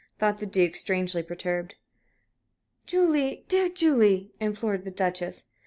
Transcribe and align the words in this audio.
thought 0.17 0.39
the 0.39 0.47
Duke, 0.47 0.75
strangely 0.75 1.21
perturbed. 1.21 1.75
"Julie, 2.87 3.45
dear 3.47 3.69
Julie," 3.69 4.31
implored 4.39 4.83
the 4.83 4.89
Duchess. 4.89 5.43